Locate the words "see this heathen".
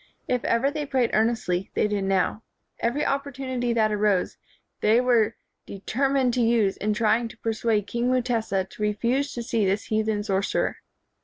9.43-10.23